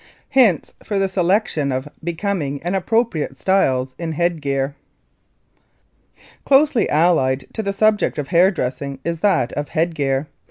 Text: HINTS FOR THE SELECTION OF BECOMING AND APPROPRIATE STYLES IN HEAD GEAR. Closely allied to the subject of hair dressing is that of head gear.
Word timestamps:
HINTS 0.29 0.73
FOR 0.83 0.97
THE 0.97 1.07
SELECTION 1.07 1.71
OF 1.71 1.87
BECOMING 2.03 2.59
AND 2.63 2.75
APPROPRIATE 2.75 3.37
STYLES 3.37 3.93
IN 3.99 4.13
HEAD 4.13 4.41
GEAR. 4.41 4.75
Closely 6.43 6.89
allied 6.89 7.45
to 7.53 7.61
the 7.61 7.71
subject 7.71 8.17
of 8.17 8.29
hair 8.29 8.49
dressing 8.49 8.97
is 9.05 9.19
that 9.19 9.53
of 9.53 9.69
head 9.69 9.93
gear. 9.93 10.25